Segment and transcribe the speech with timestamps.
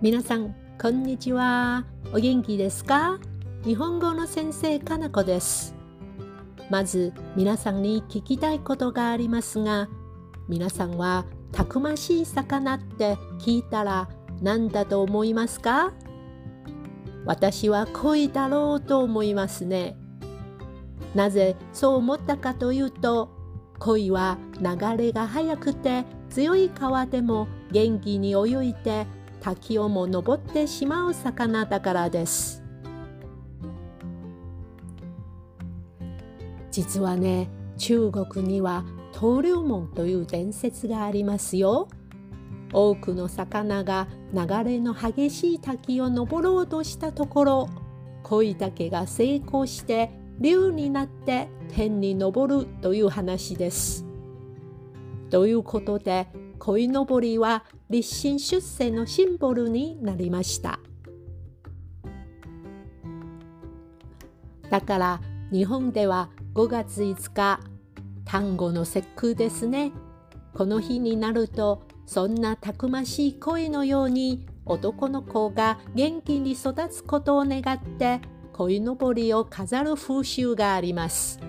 [0.00, 1.84] 皆さん、こんにちは。
[2.12, 3.18] お元気ですか？
[3.64, 5.74] 日本語の先生、かなこです。
[6.70, 9.88] まず、皆さんに聞きたいことがありますが、
[10.48, 14.08] 皆さんはたくましい魚って聞いたら
[14.40, 15.92] 何だと思いますか？
[17.24, 19.96] 私は恋だろうと思いますね。
[21.16, 23.30] なぜそう思ったかというと、
[23.80, 29.08] 恋は流れが速くて強い川でも元気に泳いで
[29.40, 32.62] 滝をも登ってしまう魚だからです。
[36.70, 41.88] 実はね、中国には登竜門という伝説がありますよ。
[42.72, 47.68] 多くの魚が流れの激しい滝を登ろうとしたところ
[48.22, 54.07] 恋竹が成功して竜になって天に昇るという話です。
[55.30, 60.80] ということで鯉のぼりは立身出世のシンボルになりました。
[64.70, 67.60] だから日本では5月5日
[68.24, 69.92] 単語の節句ですね。
[70.54, 78.20] この日になるとそんなたくましい恋のように男の子が元気に育つことを願って
[78.52, 81.47] 鯉のぼりを飾る風習があります。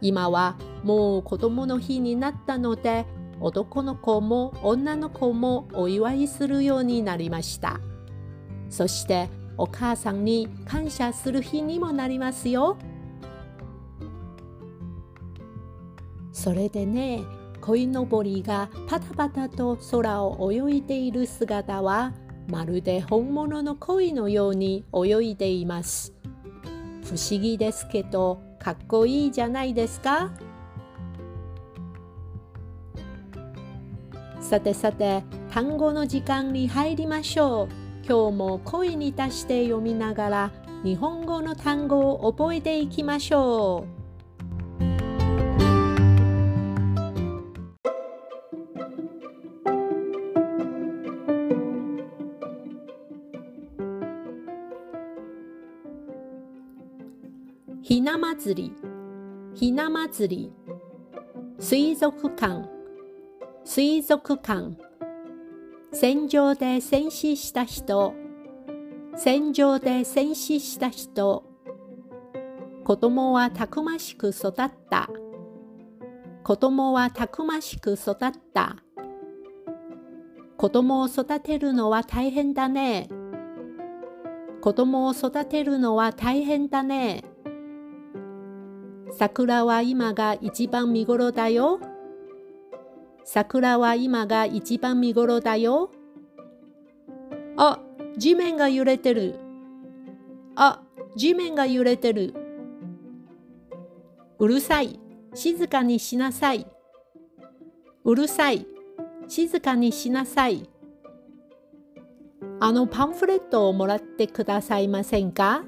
[0.00, 3.06] 今はもう子供の日になったので
[3.40, 7.80] 男の子も女の子もお祝いするようになりました。
[8.68, 12.78] そしてお母さんに感謝する日にもなりますよ。
[16.32, 17.22] それでね、
[17.60, 22.14] 鯉のぼりがパタパタと空を泳いでいる姿は
[22.48, 26.19] まるで本物の鯉のように泳いでいます。
[27.10, 30.30] 不思議ですけどかっこいいじゃないですか？
[34.40, 37.68] さてさて単語の時間に入りましょう。
[38.06, 40.52] 今日も声に出して読みながら
[40.84, 43.99] 日本語の単語を覚えていきましょう。
[57.90, 58.72] ひな祭り、
[59.52, 60.52] ひな祭り、
[61.58, 62.68] 水族館、
[63.64, 64.76] 水族館、
[65.92, 68.14] 戦場で戦死した人、
[69.16, 71.42] 戦場で戦死した人、
[72.84, 75.10] 子供はたくましく育った。
[76.44, 78.16] 子供はたくましく育っ
[78.54, 78.76] た。
[80.56, 83.08] 子供を育てるのは大変だね。
[84.60, 87.24] 子供を育てるのは大変だね。
[89.20, 91.78] 桜は今が一番見頃だよ。
[93.22, 95.90] 桜は今が一番見頃だよ。
[97.58, 97.80] あ、
[98.16, 99.34] 地面が揺れてる。
[100.56, 100.80] あ、
[101.16, 102.32] 地面が揺れてる。
[104.38, 104.98] うるさい。
[105.34, 106.66] 静かにしなさい。
[108.04, 108.66] うるさい。
[109.28, 110.66] 静かにしなさい。
[112.58, 115.64] あのパンフレットをもらってくださいませんか？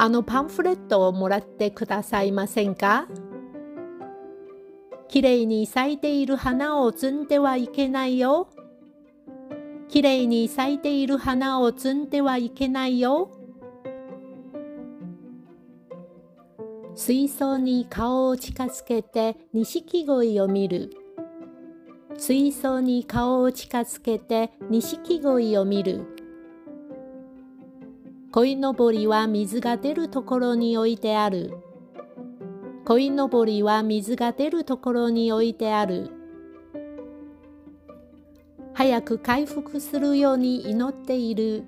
[0.00, 3.08] あのパンフレットをもらってくださいませんか？
[5.08, 8.48] きれいに咲いている花を摘んではいけないよ。
[9.88, 13.32] きれいに咲いている花を摘んではいけないよ。
[16.94, 20.92] 水槽に顔を近づけて錦鯉を見る。
[22.16, 26.17] 水槽に顔を近づけて錦鯉を見る。
[28.30, 31.54] 鯉のぼりは水が出るところに置いてある。
[32.84, 36.10] 鯉のぼりは水が出るところに置いてある。
[38.74, 41.64] 早く回復するように祈っている。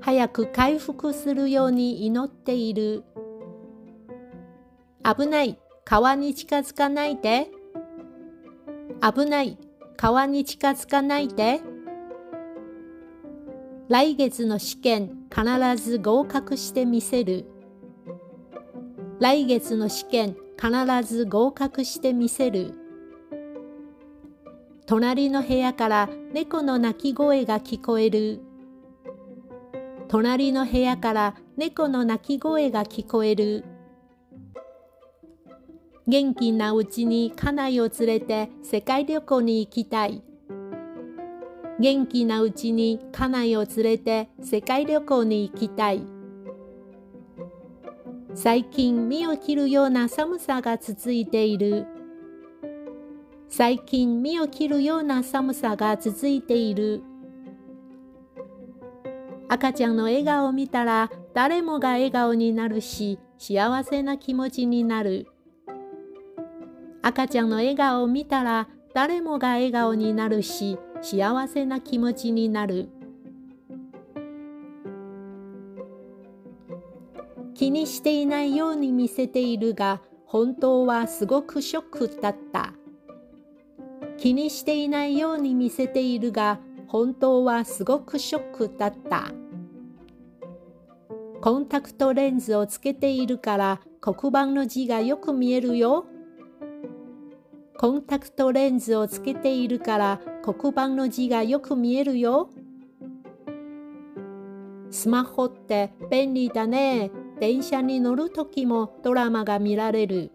[0.00, 3.04] 早く回復するように祈っている。
[5.04, 5.58] 危ない。
[5.84, 7.48] 川に近づかないで。
[9.00, 9.56] 危ない。
[9.96, 11.60] 川に近づかないで。
[13.86, 15.44] 来月の試験必
[15.76, 17.44] ず合格してみせる。
[19.20, 20.70] 来月の試験必
[21.06, 22.72] ず合格してみせる。
[24.86, 28.40] 隣の部屋から猫の鳴き声が聞こえる。
[30.08, 33.66] 隣の部屋から猫の鳴き声が聞こえる。
[36.06, 40.22] 元気なうちに家内を連れて世界旅行に行きたい。
[41.80, 46.02] 元気なうちに家内を連れて世界旅行に行きたい。
[48.34, 51.86] 最近身を切るような寒さが続いている。
[53.48, 57.02] 最近身を切るような寒さが続いている。
[59.48, 65.26] 赤ちゃんの笑顔を見たら誰もが笑顔になるし幸せな気持ちになる。
[67.02, 72.88] 赤ちゃんの笑顔を見たら誰もが笑顔になるし幸せな気持ちになる。
[77.54, 82.72] 気にしていないように見せているが本当はすごくショックだった。
[84.16, 86.58] 気にしていないように見せているが
[86.88, 89.30] 本当はすごくショックだった。
[91.42, 96.06] コンタクトレンズをつけているから黒板の字がよく見えるよ。
[97.76, 100.20] コンタクトレンズをつけているから
[100.52, 102.50] 黒板の字がよく見えるよ。
[104.90, 107.10] スマホって便利だね。
[107.40, 110.30] 電車に乗るときもドラマが見られる。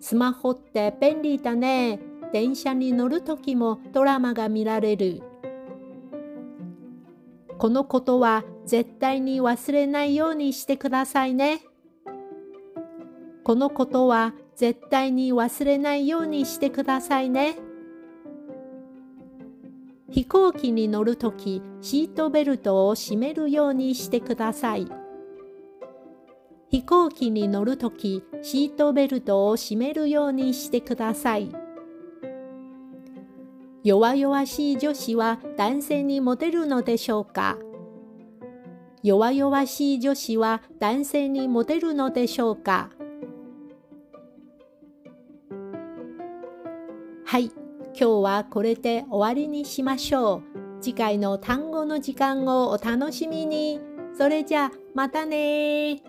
[0.00, 1.98] スマホって便利だね。
[2.30, 5.22] 電車に乗るときもドラマが見られる。
[7.56, 11.62] このことは絶対に忘れないようにしてくださいね。
[13.44, 17.69] このことは絶対に忘れないようにしてくださいね。
[20.10, 24.88] 飛行機に乗るときシートベルトを締めるようにしてください。
[26.68, 31.50] 飛行機に乗るときシートベルトを締めるようにしてください。
[33.82, 37.56] 弱々しい女子は男性にモテるのでしょうか？
[39.02, 42.90] 弱々しい女子は男性にモテるのでしょうか？
[47.24, 47.50] はい、
[47.92, 50.82] 今日はこれで終わりにしましょう。
[50.82, 53.80] 次回の単語の時間をお楽しみに。
[54.16, 56.00] それじゃあまたね